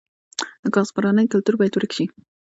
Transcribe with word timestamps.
د 0.63 0.65
کاغذ 0.75 0.89
پرانۍ 0.95 1.25
کلتور 1.33 1.55
باید 1.57 1.73
ورک 1.75 1.91
شي. 1.97 2.05